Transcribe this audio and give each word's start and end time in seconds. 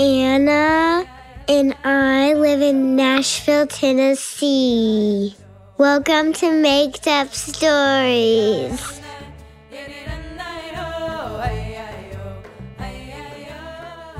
Anna, 0.00 1.04
and 1.46 1.76
I 1.84 2.32
live 2.32 2.62
in 2.62 2.96
Nashville, 2.96 3.66
Tennessee. 3.66 5.36
Welcome 5.76 6.32
to 6.40 6.50
Make 6.50 7.06
Up 7.06 7.34
Stories. 7.34 8.98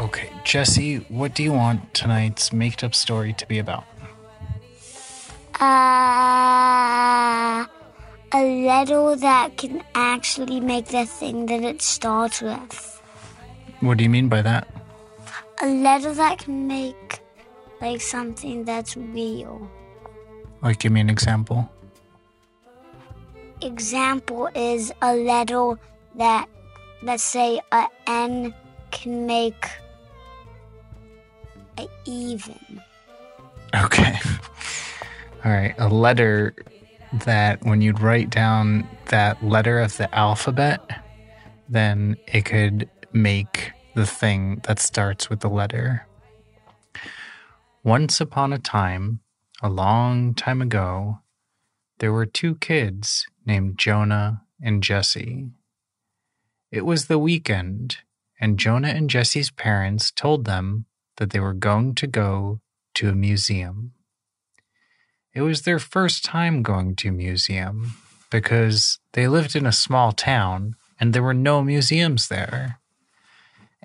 Okay, 0.01 0.29
Jesse, 0.45 0.97
what 1.09 1.35
do 1.35 1.43
you 1.43 1.55
want 1.55 1.95
tonight's 1.95 2.53
made 2.53 2.85
up 2.85 2.95
story 2.95 3.33
to 3.33 3.47
be 3.47 3.59
about? 3.59 3.85
Uh, 5.59 5.65
a 8.35 8.67
letter 8.67 9.17
that 9.17 9.57
can 9.57 9.83
actually 9.95 10.61
make 10.61 10.89
the 10.89 11.07
thing 11.07 11.47
that 11.47 11.63
it 11.63 11.81
starts 11.81 12.43
with. 12.43 13.01
What 13.81 13.97
do 13.97 14.05
you 14.05 14.11
mean 14.11 14.29
by 14.29 14.43
that? 14.43 14.69
A 15.63 15.67
letter 15.67 16.15
that 16.15 16.39
can 16.39 16.67
make 16.67 17.21
like 17.81 18.01
something 18.01 18.65
that's 18.65 18.97
real. 18.97 19.71
Like, 20.63 20.81
give 20.81 20.93
me 20.93 21.01
an 21.01 21.11
example. 21.11 21.71
Example 23.63 24.49
is 24.55 24.93
a 25.03 25.15
letter 25.15 25.79
that, 26.17 26.49
let's 27.03 27.23
say, 27.23 27.61
a 27.73 27.89
N 28.07 28.55
can 28.91 29.27
make 29.27 29.67
a 31.79 31.87
even. 32.07 32.81
Okay. 33.75 34.19
All 35.45 35.53
right, 35.53 35.75
a 35.79 35.89
letter 35.89 36.55
that 37.25 37.63
when 37.65 37.81
you'd 37.81 38.01
write 38.01 38.31
down 38.31 38.89
that 39.07 39.43
letter 39.43 39.81
of 39.81 39.97
the 39.97 40.15
alphabet, 40.15 40.81
then 41.69 42.17
it 42.29 42.45
could 42.45 42.89
make 43.13 43.60
the 43.95 44.07
thing 44.07 44.61
that 44.65 44.79
starts 44.79 45.29
with 45.29 45.41
the 45.41 45.49
letter. 45.49 46.07
Once 47.83 48.21
upon 48.21 48.53
a 48.53 48.59
time, 48.59 49.21
a 49.63 49.69
long 49.69 50.35
time 50.35 50.63
ago, 50.63 51.19
there 51.99 52.13
were 52.13 52.27
two 52.27 52.55
kids 52.57 53.27
named 53.45 53.79
Jonah 53.79 54.43
and 54.63 54.83
Jesse. 54.83 55.51
It 56.71 56.85
was 56.85 57.07
the 57.07 57.19
weekend, 57.19 57.99
and 58.41 58.59
Jonah 58.59 58.89
and 58.89 59.11
Jesse's 59.11 59.51
parents 59.51 60.11
told 60.11 60.45
them 60.45 60.87
that 61.17 61.31
they 61.31 61.41
were 61.41 61.55
going 61.55 61.95
to 61.97 62.07
go 62.07 62.61
to 62.95 63.09
a 63.09 63.15
museum. 63.15 63.93
It 65.35 65.43
was 65.43 65.63
their 65.63 65.79
first 65.79 66.25
time 66.25 66.63
going 66.63 66.97
to 66.97 67.09
a 67.09 67.13
museum 67.13 67.95
because 68.31 68.99
they 69.13 69.29
lived 69.29 69.55
in 69.55 69.67
a 69.67 69.73
small 69.73 70.13
town 70.13 70.75
and 70.99 71.13
there 71.13 71.23
were 71.23 71.35
no 71.35 71.63
museums 71.63 72.29
there. 72.29 72.80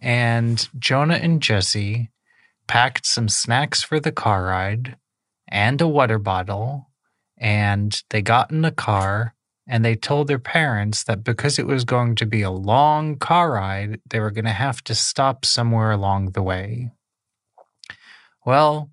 And 0.02 0.68
Jonah 0.78 1.16
and 1.16 1.42
Jesse 1.42 2.12
packed 2.68 3.06
some 3.06 3.30
snacks 3.30 3.84
for 3.84 4.00
the 4.00 4.12
car 4.12 4.44
ride 4.46 4.98
and 5.48 5.80
a 5.82 5.88
water 5.88 6.20
bottle. 6.20 6.90
And 7.38 8.02
they 8.10 8.22
got 8.22 8.52
in 8.52 8.62
the 8.62 8.72
car 8.72 9.36
and 9.68 9.84
they 9.84 9.96
told 9.96 10.28
their 10.28 10.40
parents 10.40 11.04
that 11.06 11.24
because 11.24 11.58
it 11.58 11.66
was 11.66 11.86
going 11.86 12.16
to 12.16 12.26
be 12.26 12.42
a 12.42 12.52
long 12.52 13.18
car 13.18 13.54
ride, 13.54 14.00
they 14.10 14.20
were 14.20 14.32
going 14.32 14.46
to 14.46 14.52
have 14.52 14.84
to 14.86 14.96
stop 14.96 15.46
somewhere 15.46 15.92
along 15.92 16.32
the 16.32 16.44
way. 16.44 16.92
Well, 18.46 18.92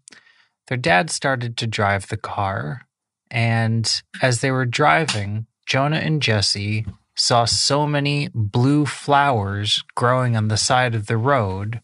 their 0.68 0.78
dad 0.78 1.10
started 1.10 1.56
to 1.58 1.66
drive 1.66 2.08
the 2.08 2.16
car. 2.16 2.82
And 3.30 4.02
as 4.22 4.40
they 4.40 4.50
were 4.50 4.64
driving, 4.64 5.46
Jonah 5.66 5.98
and 5.98 6.22
Jesse 6.22 6.86
saw 7.14 7.44
so 7.44 7.86
many 7.86 8.28
blue 8.34 8.86
flowers 8.86 9.82
growing 9.94 10.36
on 10.36 10.48
the 10.48 10.56
side 10.56 10.94
of 10.94 11.06
the 11.06 11.16
road 11.16 11.80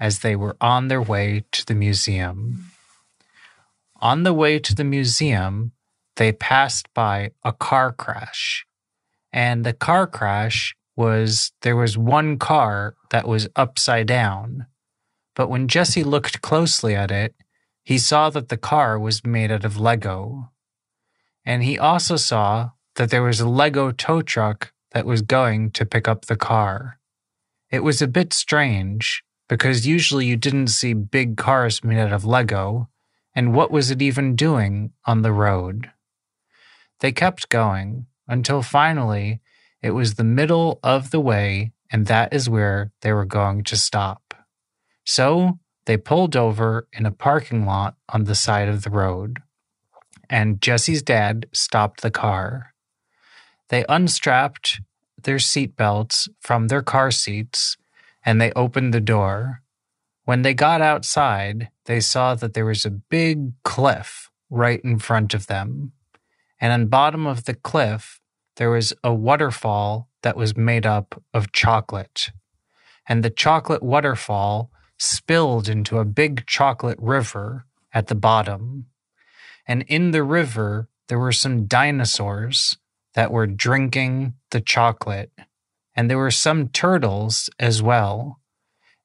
as 0.00 0.20
they 0.20 0.36
were 0.36 0.56
on 0.60 0.88
their 0.88 1.02
way 1.02 1.44
to 1.52 1.66
the 1.66 1.74
museum. 1.74 2.70
On 4.00 4.22
the 4.22 4.34
way 4.34 4.58
to 4.58 4.74
the 4.74 4.84
museum, 4.84 5.72
they 6.16 6.32
passed 6.32 6.92
by 6.94 7.32
a 7.44 7.52
car 7.52 7.92
crash. 7.92 8.66
And 9.32 9.64
the 9.64 9.72
car 9.72 10.06
crash 10.06 10.76
was 10.96 11.52
there 11.62 11.76
was 11.76 11.98
one 11.98 12.38
car 12.38 12.94
that 13.10 13.26
was 13.26 13.48
upside 13.56 14.06
down. 14.06 14.66
But 15.34 15.48
when 15.48 15.68
Jesse 15.68 16.04
looked 16.04 16.42
closely 16.42 16.94
at 16.94 17.10
it, 17.10 17.34
he 17.82 17.98
saw 17.98 18.30
that 18.30 18.48
the 18.48 18.56
car 18.56 18.98
was 18.98 19.24
made 19.24 19.50
out 19.50 19.64
of 19.64 19.78
Lego. 19.78 20.50
And 21.44 21.62
he 21.62 21.78
also 21.78 22.16
saw 22.16 22.70
that 22.98 23.10
there 23.10 23.22
was 23.22 23.38
a 23.38 23.48
Lego 23.48 23.92
tow 23.92 24.22
truck 24.22 24.72
that 24.90 25.06
was 25.06 25.22
going 25.22 25.70
to 25.70 25.86
pick 25.86 26.08
up 26.08 26.24
the 26.24 26.36
car. 26.36 26.98
It 27.70 27.84
was 27.84 28.02
a 28.02 28.08
bit 28.08 28.32
strange 28.32 29.22
because 29.48 29.86
usually 29.86 30.26
you 30.26 30.36
didn't 30.36 30.66
see 30.66 30.94
big 30.94 31.36
cars 31.36 31.84
made 31.84 31.98
out 31.98 32.12
of 32.12 32.24
Lego, 32.24 32.88
and 33.36 33.54
what 33.54 33.70
was 33.70 33.92
it 33.92 34.02
even 34.02 34.34
doing 34.34 34.92
on 35.06 35.22
the 35.22 35.32
road? 35.32 35.90
They 36.98 37.12
kept 37.12 37.48
going 37.48 38.06
until 38.26 38.62
finally 38.62 39.40
it 39.80 39.92
was 39.92 40.14
the 40.14 40.24
middle 40.24 40.80
of 40.82 41.12
the 41.12 41.20
way, 41.20 41.70
and 41.92 42.06
that 42.06 42.34
is 42.34 42.50
where 42.50 42.90
they 43.02 43.12
were 43.12 43.24
going 43.24 43.62
to 43.64 43.76
stop. 43.76 44.34
So 45.04 45.60
they 45.86 45.96
pulled 45.96 46.34
over 46.34 46.88
in 46.92 47.06
a 47.06 47.12
parking 47.12 47.64
lot 47.64 47.94
on 48.08 48.24
the 48.24 48.34
side 48.34 48.68
of 48.68 48.82
the 48.82 48.90
road, 48.90 49.38
and 50.28 50.60
Jesse's 50.60 51.00
dad 51.00 51.46
stopped 51.52 52.00
the 52.00 52.10
car. 52.10 52.74
They 53.68 53.84
unstrapped 53.88 54.80
their 55.22 55.36
seatbelts 55.36 56.28
from 56.40 56.68
their 56.68 56.82
car 56.82 57.10
seats 57.10 57.76
and 58.24 58.40
they 58.40 58.52
opened 58.52 58.92
the 58.92 59.00
door. 59.00 59.62
When 60.24 60.42
they 60.42 60.54
got 60.54 60.80
outside, 60.80 61.70
they 61.86 62.00
saw 62.00 62.34
that 62.34 62.54
there 62.54 62.66
was 62.66 62.84
a 62.84 62.90
big 62.90 63.52
cliff 63.62 64.30
right 64.50 64.80
in 64.82 64.98
front 64.98 65.34
of 65.34 65.46
them. 65.46 65.92
And 66.60 66.72
on 66.72 66.86
bottom 66.88 67.26
of 67.26 67.44
the 67.44 67.54
cliff, 67.54 68.20
there 68.56 68.70
was 68.70 68.92
a 69.04 69.14
waterfall 69.14 70.08
that 70.22 70.36
was 70.36 70.56
made 70.56 70.84
up 70.84 71.22
of 71.32 71.52
chocolate. 71.52 72.30
And 73.08 73.22
the 73.22 73.30
chocolate 73.30 73.82
waterfall 73.82 74.70
spilled 74.98 75.68
into 75.68 75.98
a 75.98 76.04
big 76.04 76.46
chocolate 76.46 76.98
river 77.00 77.64
at 77.92 78.08
the 78.08 78.14
bottom. 78.14 78.86
And 79.66 79.82
in 79.82 80.10
the 80.10 80.22
river, 80.22 80.88
there 81.06 81.18
were 81.18 81.32
some 81.32 81.66
dinosaurs 81.66 82.76
that 83.18 83.32
were 83.32 83.48
drinking 83.48 84.32
the 84.52 84.60
chocolate, 84.60 85.32
and 85.96 86.08
there 86.08 86.16
were 86.16 86.30
some 86.30 86.68
turtles 86.68 87.50
as 87.58 87.82
well. 87.82 88.38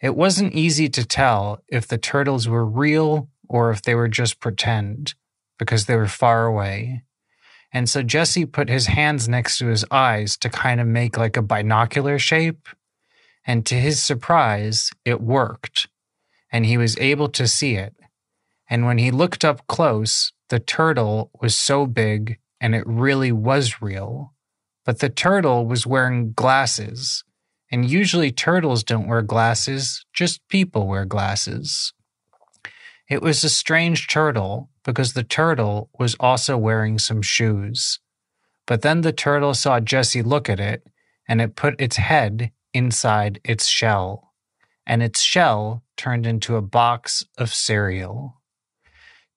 It 0.03 0.16
wasn't 0.16 0.53
easy 0.53 0.88
to 0.88 1.03
tell 1.03 1.63
if 1.68 1.88
the 1.88 1.97
turtles 1.97 2.47
were 2.47 2.63
real 2.63 3.28
or 3.50 3.72
if 3.72 3.81
they 3.81 3.96
were 3.96 4.07
just 4.07 4.40
pretend 4.40 5.16
because 5.57 5.88
they 5.88 5.96
were 5.96 6.06
far 6.06 6.46
away. 6.46 7.01
And 7.72 7.90
so 7.90 8.03
Jesse 8.03 8.46
put 8.46 8.69
his 8.69 8.85
hands 8.85 9.28
next 9.28 9.57
to 9.57 9.66
his 9.66 9.84
eyes 9.90 10.38
to 10.38 10.47
kind 10.47 10.80
of 10.80 10.85
make 10.85 11.18
like 11.18 11.35
a 11.35 11.41
binocular 11.41 12.19
shape. 12.19 12.69
And 13.47 13.66
to 13.66 13.74
his 13.74 14.03
surprise, 14.03 14.91
it 15.03 15.22
worked. 15.22 15.88
And 16.51 16.68
he 16.68 16.78
was 16.78 17.00
able 17.00 17.30
to 17.30 17.47
see 17.47 17.78
it. 17.78 17.95
And 18.69 18.85
when 18.85 19.00
he 19.00 19.09
looked 19.09 19.44
up 19.44 19.66
close, 19.66 20.31
the 20.50 20.59
turtle 20.59 21.31
was 21.41 21.56
so 21.56 21.88
big 21.88 22.38
and 22.63 22.74
it 22.74 22.88
really 22.88 23.34
was 23.34 23.81
real. 23.81 24.34
But 24.85 25.00
the 25.00 25.09
turtle 25.09 25.68
was 25.68 25.85
wearing 25.85 26.31
glasses. 26.31 27.25
And 27.69 27.90
usually 27.90 28.31
turtles 28.31 28.85
don't 28.85 29.07
wear 29.07 29.22
glasses, 29.22 30.06
just 30.13 30.47
people 30.47 30.88
wear 30.88 31.03
glasses. 31.03 31.91
It 33.09 33.22
was 33.22 33.44
a 33.44 33.50
strange 33.50 34.07
turtle 34.07 34.69
because 34.86 35.12
the 35.12 35.25
turtle 35.25 35.89
was 36.00 36.15
also 36.21 36.57
wearing 36.57 37.00
some 37.00 37.21
shoes. 37.21 38.00
But 38.66 38.81
then 38.81 39.01
the 39.01 39.12
turtle 39.12 39.54
saw 39.54 39.81
Jesse 39.81 40.24
look 40.24 40.50
at 40.50 40.62
it 40.62 40.88
and 41.27 41.42
it 41.42 41.57
put 41.57 41.81
its 41.81 41.98
head 41.98 42.51
inside 42.74 43.42
its 43.44 43.68
shell. 43.68 44.33
And 44.88 45.04
its 45.04 45.19
shell 45.19 45.83
turned 45.98 46.25
into 46.25 46.56
a 46.56 46.62
box 46.62 47.25
of 47.38 47.54
cereal. 47.54 48.42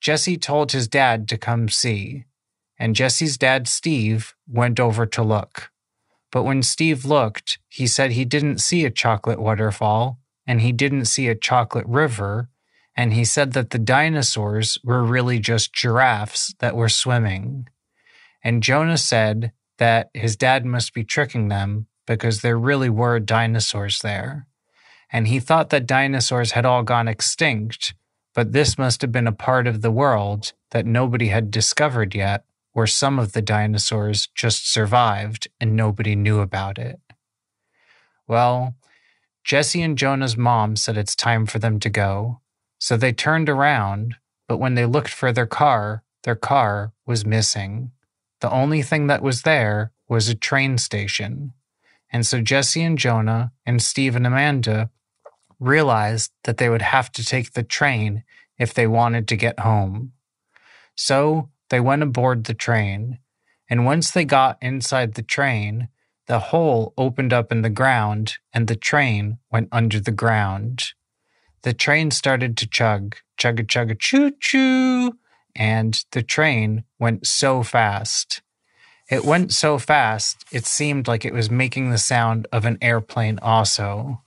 Jesse 0.01 0.37
told 0.37 0.71
his 0.71 0.87
dad 0.87 1.27
to 1.29 1.37
come 1.37 1.69
see, 1.69 2.27
and 2.79 2.95
Jesse's 2.95 3.39
dad, 3.39 3.69
Steve, 3.69 4.35
went 4.47 4.79
over 4.79 5.07
to 5.07 5.23
look. 5.23 5.71
But 6.31 6.43
when 6.43 6.63
Steve 6.63 7.05
looked, 7.05 7.59
he 7.69 7.87
said 7.87 8.11
he 8.13 8.25
didn't 8.25 8.59
see 8.59 8.85
a 8.85 8.91
chocolate 8.91 9.41
waterfall 9.41 10.19
and 10.47 10.61
he 10.61 10.73
didn't 10.73 11.07
see 11.07 11.29
a 11.29 11.35
chocolate 11.35 11.87
river. 11.87 12.49
And 12.95 13.13
he 13.13 13.25
said 13.25 13.53
that 13.53 13.71
the 13.71 13.79
dinosaurs 13.79 14.79
were 14.85 15.03
really 15.03 15.39
just 15.39 15.73
giraffes 15.73 16.55
that 16.59 16.77
were 16.77 16.89
swimming. 16.89 17.69
And 18.43 18.63
Jonah 18.63 18.99
said 18.99 19.53
that 19.79 20.11
his 20.15 20.37
dad 20.37 20.65
must 20.65 20.95
be 20.95 21.05
tricking 21.05 21.49
them 21.49 21.87
because 22.07 22.41
there 22.41 22.59
really 22.59 22.91
were 22.91 23.19
dinosaurs 23.19 24.01
there. 24.01 24.47
And 25.11 25.29
he 25.29 25.41
thought 25.41 25.71
that 25.71 25.87
dinosaurs 25.87 26.53
had 26.53 26.65
all 26.65 26.83
gone 26.83 27.09
extinct, 27.09 27.95
but 28.35 28.53
this 28.53 28.77
must 28.77 29.03
have 29.03 29.13
been 29.13 29.27
a 29.27 29.33
part 29.33 29.67
of 29.67 29.83
the 29.83 29.91
world 29.91 30.53
that 30.71 30.87
nobody 30.87 31.29
had 31.29 31.51
discovered 31.51 32.15
yet 32.15 32.45
where 32.77 32.87
some 32.87 33.19
of 33.19 33.33
the 33.33 33.41
dinosaurs 33.41 34.29
just 34.35 34.71
survived 34.71 35.49
and 35.59 35.75
nobody 35.75 36.15
knew 36.15 36.41
about 36.41 36.77
it. 36.77 37.01
Well, 38.29 38.75
Jesse 39.45 39.81
and 39.81 39.97
Jonah's 39.97 40.37
mom 40.37 40.77
said 40.77 40.99
it's 40.99 41.17
time 41.17 41.47
for 41.47 41.59
them 41.59 41.81
to 41.81 41.89
go. 41.89 42.43
So 42.79 42.99
they 42.99 43.15
turned 43.15 43.49
around, 43.49 44.17
but 44.47 44.59
when 44.59 44.75
they 44.75 44.85
looked 44.85 45.09
for 45.09 45.33
their 45.33 45.47
car, 45.47 46.05
their 46.25 46.35
car 46.35 46.93
was 47.07 47.25
missing. 47.25 47.93
The 48.43 48.51
only 48.51 48.83
thing 48.83 49.07
that 49.07 49.23
was 49.23 49.41
there 49.41 49.93
was 50.07 50.29
a 50.29 50.35
train 50.35 50.77
station. 50.77 51.55
And 52.13 52.27
so 52.27 52.43
Jesse 52.43 52.83
and 52.83 52.99
Jonah 52.99 53.53
and 53.65 53.81
Steve 53.81 54.15
and 54.15 54.27
Amanda 54.27 54.91
realized 55.59 56.31
that 56.45 56.59
they 56.59 56.69
would 56.69 56.83
have 56.83 57.11
to 57.13 57.25
take 57.25 57.55
the 57.55 57.63
train 57.63 58.23
if 58.59 58.75
they 58.75 58.87
wanted 58.87 59.27
to 59.29 59.37
get 59.37 59.61
home. 59.61 60.13
So 60.95 61.49
they 61.69 61.81
went 61.81 62.03
aboard 62.03 62.45
the 62.45 62.55
train, 62.55 63.19
and 63.69 63.85
once 63.85 64.11
they 64.11 64.25
got 64.25 64.59
inside 64.63 65.15
the 65.15 65.23
train, 65.23 65.89
the 66.27 66.39
hole 66.39 66.93
opened 66.97 67.33
up 67.33 67.53
in 67.53 67.63
the 67.63 67.71
ground 67.71 68.39
and 68.53 68.67
the 68.67 68.77
train 68.77 69.39
went 69.51 69.69
under 69.71 70.01
the 70.01 70.11
ground. 70.11 70.93
The 71.63 71.73
train 71.73 72.11
started 72.11 72.57
to 72.59 72.67
chug, 72.67 73.17
chug 73.37 73.61
a 73.61 73.65
chug 73.65 73.91
a 73.91 73.95
choo 73.95 74.33
choo, 74.41 75.19
and 75.55 76.05
the 76.13 76.23
train 76.23 76.85
went 76.99 77.27
so 77.27 77.63
fast. 77.63 78.43
It 79.09 79.25
went 79.25 79.53
so 79.53 79.79
fast, 79.79 80.45
it 80.51 80.67
seemed 80.67 81.07
like 81.07 81.25
it 81.25 81.33
was 81.33 81.49
making 81.51 81.91
the 81.91 81.99
sound 81.99 82.49
of 82.53 82.65
an 82.65 82.79
airplane 82.83 83.39
also. 83.41 84.23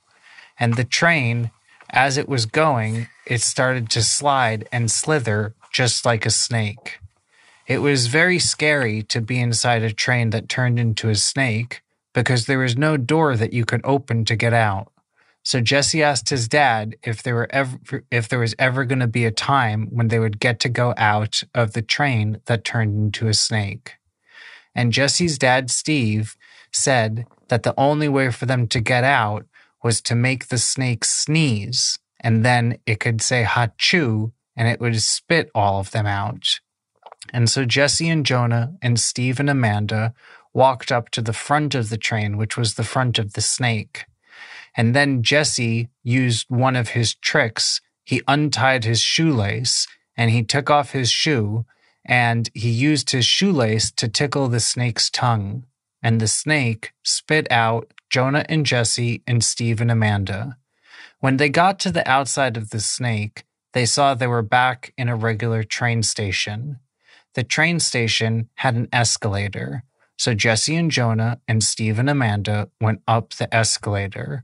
And 0.58 0.76
the 0.76 0.86
train, 0.86 1.52
as 1.90 2.18
it 2.18 2.30
was 2.30 2.46
going, 2.46 3.08
it 3.26 3.42
started 3.42 3.90
to 3.92 4.02
slide 4.02 4.68
and 4.72 4.90
slither 4.90 5.54
just 5.72 6.06
like 6.06 6.26
a 6.26 6.30
snake. 6.30 7.00
It 7.70 7.84
was 7.84 8.08
very 8.08 8.40
scary 8.40 9.04
to 9.04 9.22
be 9.22 9.40
inside 9.40 9.84
a 9.84 9.94
train 9.94 10.32
that 10.32 10.50
turned 10.50 10.80
into 10.80 11.08
a 11.10 11.16
snake 11.16 11.84
because 12.16 12.48
there 12.48 12.58
was 12.58 12.76
no 12.76 12.98
door 12.98 13.36
that 13.38 13.54
you 13.54 13.64
could 13.64 13.82
open 13.84 14.26
to 14.26 14.36
get 14.36 14.54
out. 14.54 14.92
So 15.44 15.62
Jesse 15.62 16.02
asked 16.02 16.32
his 16.32 16.48
dad 16.48 16.96
if 17.04 17.22
there 17.22 17.36
were 17.36 17.48
ever 17.52 17.78
if 18.10 18.28
there 18.28 18.40
was 18.40 18.56
ever 18.58 18.86
going 18.86 19.02
to 19.02 19.08
be 19.08 19.24
a 19.24 19.32
time 19.32 19.88
when 19.92 20.08
they 20.08 20.18
would 20.18 20.40
get 20.40 20.60
to 20.62 20.70
go 20.70 20.96
out 20.98 21.44
of 21.54 21.74
the 21.74 21.84
train 21.84 22.42
that 22.46 22.66
turned 22.66 22.98
into 22.98 23.28
a 23.28 23.36
snake. 23.36 23.98
And 24.74 24.92
Jesse's 24.92 25.38
dad 25.38 25.70
Steve 25.70 26.36
said 26.72 27.28
that 27.50 27.62
the 27.62 27.76
only 27.78 28.10
way 28.10 28.32
for 28.32 28.48
them 28.48 28.68
to 28.70 28.80
get 28.80 29.04
out 29.04 29.46
was 29.84 30.02
to 30.02 30.16
make 30.16 30.48
the 30.48 30.58
snake 30.58 31.06
sneeze 31.06 32.00
and 32.20 32.44
then 32.44 32.80
it 32.88 33.00
could 33.00 33.22
say 33.22 33.44
hachoo 33.44 34.32
and 34.56 34.68
it 34.68 34.82
would 34.82 35.00
spit 35.00 35.52
all 35.54 35.80
of 35.80 35.92
them 35.92 36.08
out. 36.08 36.60
And 37.34 37.50
so 37.50 37.66
Jesse 37.66 38.10
and 38.10 38.26
Jonah 38.26 38.74
and 38.82 39.00
Steve 39.00 39.40
and 39.40 39.50
Amanda 39.50 40.14
walked 40.54 40.92
up 40.92 41.10
to 41.12 41.22
the 41.22 41.34
front 41.34 41.76
of 41.76 41.90
the 41.90 41.98
train, 41.98 42.38
which 42.38 42.58
was 42.58 42.74
the 42.74 42.84
front 42.84 43.20
of 43.20 43.34
the 43.34 43.42
snake. 43.42 44.06
And 44.76 44.96
then 44.96 45.24
Jesse 45.24 45.90
used 46.04 46.50
one 46.50 46.76
of 46.76 46.90
his 46.90 47.14
tricks. 47.16 47.82
He 48.04 48.22
untied 48.28 48.86
his 48.86 49.02
shoelace 49.02 49.88
and 50.16 50.32
he 50.32 50.44
took 50.44 50.70
off 50.70 50.92
his 50.92 51.12
shoe 51.12 51.66
and 52.06 52.50
he 52.54 52.70
used 52.70 53.12
his 53.12 53.26
shoelace 53.26 53.92
to 53.92 54.08
tickle 54.08 54.48
the 54.48 54.60
snake's 54.60 55.10
tongue. 55.10 55.66
And 56.02 56.20
the 56.20 56.28
snake 56.28 56.94
spit 57.04 57.52
out 57.52 57.94
Jonah 58.10 58.46
and 58.50 58.66
Jesse 58.66 59.22
and 59.28 59.44
Steve 59.44 59.82
and 59.82 59.92
Amanda. 59.92 60.58
When 61.20 61.38
they 61.38 61.50
got 61.50 61.78
to 61.80 61.92
the 61.92 62.08
outside 62.10 62.56
of 62.58 62.70
the 62.70 62.80
snake, 62.80 63.44
they 63.74 63.86
saw 63.86 64.14
they 64.14 64.28
were 64.28 64.42
back 64.42 64.94
in 64.98 65.10
a 65.10 65.16
regular 65.16 65.64
train 65.64 66.02
station. 66.02 66.80
The 67.36 67.44
train 67.44 67.80
station 67.80 68.50
had 68.56 68.76
an 68.76 68.90
escalator, 68.92 69.84
so 70.18 70.34
Jesse 70.34 70.76
and 70.76 70.90
Jonah 70.90 71.40
and 71.48 71.64
Steve 71.64 72.00
and 72.00 72.10
Amanda 72.10 72.70
went 72.82 73.02
up 73.08 73.34
the 73.34 73.54
escalator. 73.54 74.44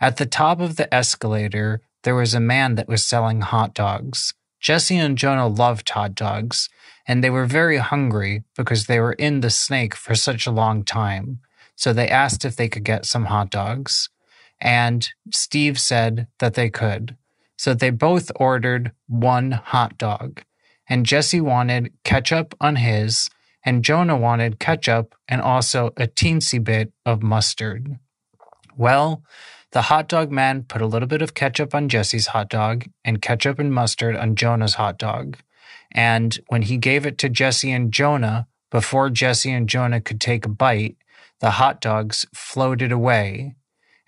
At 0.00 0.16
the 0.16 0.26
top 0.26 0.60
of 0.60 0.76
the 0.76 0.92
escalator, 0.92 1.80
there 2.02 2.14
was 2.14 2.34
a 2.34 2.40
man 2.40 2.74
that 2.74 2.88
was 2.88 3.04
selling 3.04 3.40
hot 3.40 3.72
dogs. 3.72 4.34
Jesse 4.60 4.96
and 4.96 5.16
Jonah 5.16 5.46
loved 5.46 5.88
hot 5.90 6.14
dogs, 6.14 6.68
and 7.06 7.22
they 7.22 7.30
were 7.30 7.46
very 7.46 7.78
hungry 7.78 8.42
because 8.56 8.86
they 8.86 8.98
were 8.98 9.12
in 9.12 9.40
the 9.40 9.50
snake 9.50 9.94
for 9.94 10.14
such 10.14 10.46
a 10.46 10.50
long 10.50 10.84
time. 10.84 11.40
So 11.76 11.92
they 11.92 12.08
asked 12.08 12.44
if 12.44 12.56
they 12.56 12.68
could 12.68 12.84
get 12.84 13.06
some 13.06 13.26
hot 13.26 13.50
dogs. 13.50 14.10
And 14.60 15.08
Steve 15.30 15.78
said 15.78 16.26
that 16.38 16.54
they 16.54 16.70
could. 16.70 17.16
So 17.56 17.74
they 17.74 17.90
both 17.90 18.30
ordered 18.36 18.92
one 19.06 19.52
hot 19.52 19.98
dog 19.98 20.42
and 20.88 21.06
Jesse 21.06 21.40
wanted 21.40 21.92
ketchup 22.04 22.54
on 22.60 22.76
his, 22.76 23.28
and 23.64 23.84
Jonah 23.84 24.16
wanted 24.16 24.58
ketchup 24.58 25.14
and 25.28 25.40
also 25.40 25.88
a 25.96 26.06
teensy 26.06 26.62
bit 26.62 26.92
of 27.06 27.22
mustard. 27.22 27.98
Well, 28.76 29.22
the 29.72 29.82
hot 29.82 30.08
dog 30.08 30.30
man 30.30 30.64
put 30.64 30.82
a 30.82 30.86
little 30.86 31.08
bit 31.08 31.22
of 31.22 31.34
ketchup 31.34 31.74
on 31.74 31.88
Jesse's 31.88 32.28
hot 32.28 32.48
dog 32.48 32.84
and 33.04 33.22
ketchup 33.22 33.58
and 33.58 33.72
mustard 33.72 34.16
on 34.16 34.36
Jonah's 34.36 34.74
hot 34.74 34.98
dog. 34.98 35.38
And 35.92 36.38
when 36.48 36.62
he 36.62 36.76
gave 36.76 37.06
it 37.06 37.18
to 37.18 37.28
Jesse 37.28 37.72
and 37.72 37.92
Jonah, 37.92 38.46
before 38.70 39.10
Jesse 39.10 39.52
and 39.52 39.68
Jonah 39.68 40.00
could 40.00 40.20
take 40.20 40.44
a 40.44 40.48
bite, 40.48 40.96
the 41.40 41.52
hot 41.52 41.80
dogs 41.80 42.26
floated 42.34 42.92
away. 42.92 43.54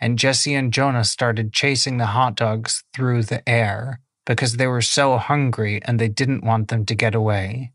And 0.01 0.19
Jesse 0.19 0.55
and 0.55 0.73
Jonah 0.73 1.05
started 1.05 1.53
chasing 1.53 1.97
the 1.97 2.07
hot 2.07 2.37
dogs 2.37 2.85
through 2.95 3.23
the 3.23 3.49
air 3.49 4.01
because 4.27 4.57
they 4.57 4.67
were 4.67 4.83
so 4.83 5.17
hungry 5.17 5.81
and 5.85 5.99
they 5.99 6.09
didn't 6.09 6.45
want 6.45 6.69
them 6.69 6.85
to 6.85 6.95
get 6.95 7.15
away. 7.15 7.73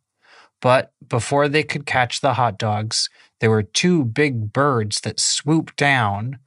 But 0.62 0.94
before 1.08 1.48
they 1.48 1.64
could 1.64 1.88
catch 1.88 2.22
the 2.22 2.36
hot 2.36 2.60
dogs, 2.60 3.10
there 3.40 3.50
were 3.50 3.64
two 3.64 4.06
big 4.06 4.54
birds 4.54 5.02
that 5.02 5.20
swooped 5.20 5.76
down, 5.76 6.38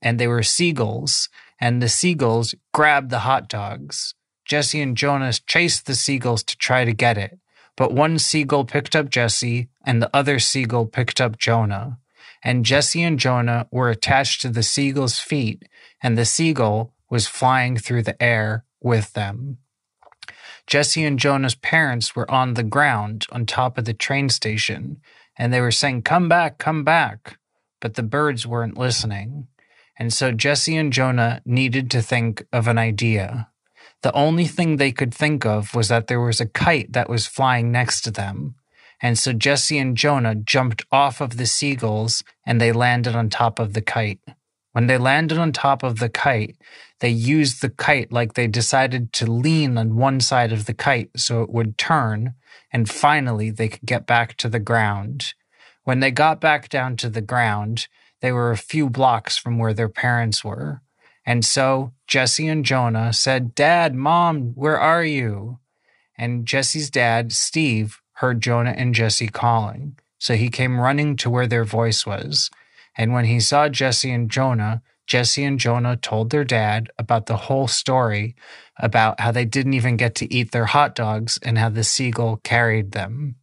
and 0.00 0.20
they 0.20 0.28
were 0.28 0.44
seagulls, 0.44 1.28
and 1.60 1.82
the 1.82 1.88
seagulls 1.88 2.54
grabbed 2.72 3.10
the 3.10 3.20
hot 3.20 3.48
dogs. 3.48 4.14
Jesse 4.44 4.80
and 4.80 4.96
Jonas 4.96 5.40
chased 5.40 5.86
the 5.86 5.96
seagulls 5.96 6.44
to 6.44 6.56
try 6.56 6.84
to 6.84 6.92
get 6.92 7.18
it, 7.18 7.40
but 7.76 7.92
one 7.92 8.20
seagull 8.20 8.64
picked 8.64 8.94
up 8.94 9.10
Jesse, 9.10 9.68
and 9.84 10.00
the 10.00 10.10
other 10.14 10.38
seagull 10.38 10.86
picked 10.86 11.20
up 11.20 11.36
Jonah. 11.36 11.98
And 12.44 12.64
Jesse 12.64 13.02
and 13.02 13.18
Jonah 13.18 13.66
were 13.72 13.90
attached 13.90 14.42
to 14.42 14.48
the 14.48 14.62
seagull's 14.62 15.18
feet, 15.18 15.64
and 16.00 16.16
the 16.16 16.24
seagull 16.24 16.92
was 17.10 17.26
flying 17.26 17.76
through 17.76 18.02
the 18.02 18.22
air 18.22 18.64
with 18.86 19.12
them. 19.14 19.58
Jesse 20.66 21.04
and 21.04 21.18
Jonah's 21.18 21.56
parents 21.56 22.16
were 22.16 22.30
on 22.30 22.54
the 22.54 22.62
ground 22.62 23.26
on 23.30 23.44
top 23.44 23.76
of 23.76 23.84
the 23.84 23.92
train 23.92 24.28
station, 24.28 25.00
and 25.36 25.52
they 25.52 25.60
were 25.60 25.70
saying, 25.70 26.02
Come 26.02 26.28
back, 26.28 26.58
come 26.58 26.84
back. 26.84 27.38
But 27.80 27.94
the 27.94 28.02
birds 28.02 28.46
weren't 28.46 28.78
listening. 28.78 29.48
And 29.98 30.12
so 30.12 30.32
Jesse 30.32 30.76
and 30.76 30.92
Jonah 30.92 31.42
needed 31.44 31.90
to 31.90 32.02
think 32.02 32.46
of 32.52 32.68
an 32.68 32.78
idea. 32.78 33.48
The 34.02 34.12
only 34.12 34.46
thing 34.46 34.76
they 34.76 34.92
could 34.92 35.12
think 35.12 35.44
of 35.44 35.74
was 35.74 35.88
that 35.88 36.06
there 36.06 36.20
was 36.20 36.40
a 36.40 36.46
kite 36.46 36.92
that 36.92 37.08
was 37.08 37.26
flying 37.26 37.72
next 37.72 38.02
to 38.02 38.10
them. 38.10 38.54
And 39.02 39.18
so 39.18 39.32
Jesse 39.32 39.78
and 39.78 39.96
Jonah 39.96 40.34
jumped 40.34 40.84
off 40.90 41.20
of 41.20 41.36
the 41.36 41.46
seagulls 41.46 42.22
and 42.46 42.60
they 42.60 42.72
landed 42.72 43.14
on 43.14 43.28
top 43.28 43.58
of 43.58 43.72
the 43.74 43.82
kite. 43.82 44.20
When 44.76 44.88
they 44.88 44.98
landed 44.98 45.38
on 45.38 45.52
top 45.52 45.82
of 45.82 46.00
the 46.00 46.10
kite, 46.10 46.54
they 47.00 47.08
used 47.08 47.62
the 47.62 47.70
kite 47.70 48.12
like 48.12 48.34
they 48.34 48.46
decided 48.46 49.10
to 49.14 49.24
lean 49.24 49.78
on 49.78 49.96
one 49.96 50.20
side 50.20 50.52
of 50.52 50.66
the 50.66 50.74
kite 50.74 51.08
so 51.16 51.40
it 51.40 51.48
would 51.48 51.78
turn, 51.78 52.34
and 52.70 52.86
finally 52.86 53.48
they 53.48 53.68
could 53.70 53.86
get 53.86 54.06
back 54.06 54.36
to 54.36 54.50
the 54.50 54.58
ground. 54.58 55.32
When 55.84 56.00
they 56.00 56.10
got 56.10 56.42
back 56.42 56.68
down 56.68 56.98
to 56.98 57.08
the 57.08 57.22
ground, 57.22 57.88
they 58.20 58.32
were 58.32 58.50
a 58.50 58.58
few 58.58 58.90
blocks 58.90 59.38
from 59.38 59.56
where 59.56 59.72
their 59.72 59.88
parents 59.88 60.44
were. 60.44 60.82
And 61.24 61.42
so 61.42 61.94
Jesse 62.06 62.46
and 62.46 62.62
Jonah 62.62 63.14
said, 63.14 63.54
Dad, 63.54 63.94
Mom, 63.94 64.52
where 64.56 64.78
are 64.78 65.04
you? 65.04 65.58
And 66.18 66.44
Jesse's 66.44 66.90
dad, 66.90 67.32
Steve, 67.32 68.02
heard 68.16 68.42
Jonah 68.42 68.74
and 68.76 68.94
Jesse 68.94 69.28
calling. 69.28 69.96
So 70.18 70.34
he 70.34 70.50
came 70.50 70.78
running 70.78 71.16
to 71.16 71.30
where 71.30 71.46
their 71.46 71.64
voice 71.64 72.04
was. 72.04 72.50
And 72.96 73.12
when 73.12 73.26
he 73.26 73.40
saw 73.40 73.68
Jesse 73.68 74.10
and 74.10 74.30
Jonah, 74.30 74.82
Jesse 75.06 75.44
and 75.44 75.58
Jonah 75.58 75.96
told 75.96 76.30
their 76.30 76.44
dad 76.44 76.90
about 76.98 77.26
the 77.26 77.36
whole 77.36 77.68
story 77.68 78.34
about 78.78 79.20
how 79.20 79.30
they 79.30 79.44
didn't 79.44 79.74
even 79.74 79.96
get 79.96 80.14
to 80.16 80.32
eat 80.34 80.50
their 80.50 80.66
hot 80.66 80.94
dogs 80.94 81.38
and 81.42 81.58
how 81.58 81.68
the 81.68 81.84
seagull 81.84 82.38
carried 82.38 82.92
them. 82.92 83.36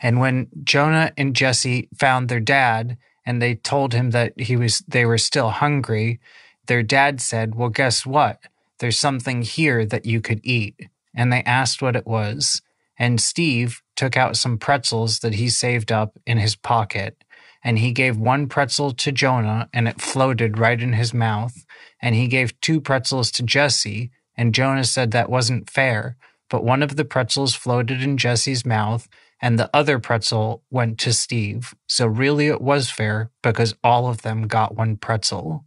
And 0.00 0.20
when 0.20 0.48
Jonah 0.62 1.12
and 1.16 1.34
Jesse 1.34 1.88
found 1.98 2.28
their 2.28 2.40
dad 2.40 2.98
and 3.24 3.40
they 3.40 3.54
told 3.54 3.94
him 3.94 4.10
that 4.10 4.38
he 4.38 4.56
was 4.56 4.80
they 4.86 5.06
were 5.06 5.18
still 5.18 5.50
hungry, 5.50 6.20
their 6.66 6.82
dad 6.82 7.20
said, 7.20 7.54
"Well, 7.54 7.68
guess 7.70 8.04
what? 8.04 8.40
There's 8.78 8.98
something 8.98 9.42
here 9.42 9.86
that 9.86 10.04
you 10.04 10.20
could 10.20 10.40
eat." 10.42 10.88
And 11.14 11.32
they 11.32 11.42
asked 11.44 11.80
what 11.80 11.96
it 11.96 12.06
was. 12.06 12.60
And 12.98 13.20
Steve 13.20 13.82
took 13.96 14.16
out 14.16 14.36
some 14.36 14.58
pretzels 14.58 15.20
that 15.20 15.34
he 15.34 15.48
saved 15.48 15.90
up 15.90 16.18
in 16.26 16.38
his 16.38 16.56
pocket 16.56 17.22
and 17.64 17.78
he 17.78 17.92
gave 17.92 18.16
one 18.16 18.48
pretzel 18.48 18.92
to 18.92 19.12
Jonah, 19.12 19.68
and 19.72 19.86
it 19.86 20.00
floated 20.00 20.58
right 20.58 20.80
in 20.80 20.94
his 20.94 21.14
mouth. 21.14 21.64
And 22.00 22.14
he 22.14 22.26
gave 22.26 22.60
two 22.60 22.80
pretzels 22.80 23.30
to 23.32 23.42
Jesse, 23.42 24.10
and 24.36 24.54
Jonah 24.54 24.84
said 24.84 25.10
that 25.10 25.30
wasn't 25.30 25.70
fair. 25.70 26.16
But 26.50 26.64
one 26.64 26.82
of 26.82 26.96
the 26.96 27.04
pretzels 27.04 27.54
floated 27.54 28.02
in 28.02 28.18
Jesse's 28.18 28.66
mouth, 28.66 29.08
and 29.40 29.58
the 29.58 29.70
other 29.74 29.98
pretzel 29.98 30.62
went 30.70 30.98
to 31.00 31.12
Steve. 31.12 31.74
So 31.86 32.06
really, 32.06 32.48
it 32.48 32.60
was 32.60 32.90
fair 32.90 33.30
because 33.42 33.74
all 33.82 34.08
of 34.08 34.22
them 34.22 34.46
got 34.46 34.76
one 34.76 34.96
pretzel. 34.96 35.64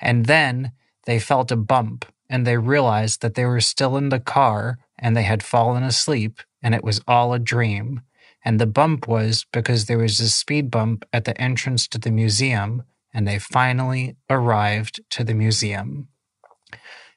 And 0.00 0.26
then 0.26 0.72
they 1.06 1.18
felt 1.18 1.50
a 1.50 1.56
bump 1.56 2.04
and 2.28 2.46
they 2.46 2.58
realized 2.58 3.22
that 3.22 3.34
they 3.34 3.46
were 3.46 3.60
still 3.60 3.96
in 3.96 4.10
the 4.10 4.20
car 4.20 4.78
and 4.98 5.16
they 5.16 5.22
had 5.22 5.42
fallen 5.42 5.82
asleep 5.82 6.40
and 6.62 6.74
it 6.74 6.84
was 6.84 7.00
all 7.08 7.32
a 7.32 7.38
dream. 7.38 8.02
And 8.46 8.60
the 8.60 8.66
bump 8.66 9.08
was 9.08 9.44
because 9.52 9.86
there 9.86 9.98
was 9.98 10.20
a 10.20 10.30
speed 10.30 10.70
bump 10.70 11.04
at 11.12 11.24
the 11.24 11.38
entrance 11.38 11.88
to 11.88 11.98
the 11.98 12.12
museum 12.12 12.84
and 13.12 13.26
they 13.26 13.40
finally 13.40 14.14
arrived 14.30 15.00
to 15.10 15.24
the 15.24 15.34
museum. 15.34 16.06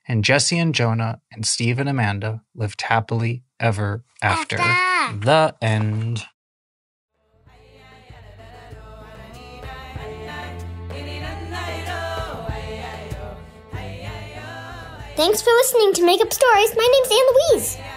And 0.07 0.23
Jesse 0.23 0.57
and 0.57 0.73
Jonah 0.73 1.21
and 1.31 1.45
Steve 1.45 1.77
and 1.77 1.87
Amanda 1.87 2.41
lived 2.55 2.81
happily 2.81 3.43
ever 3.59 4.03
after. 4.23 4.57
After. 4.57 5.19
The 5.23 5.55
end. 5.61 6.25
Thanks 15.15 15.41
for 15.43 15.51
listening 15.51 15.93
to 15.93 16.05
Make 16.05 16.21
Up 16.21 16.33
Stories. 16.33 16.75
My 16.75 16.87
name's 16.91 17.11
Anne 17.11 17.27
Louise. 17.51 17.88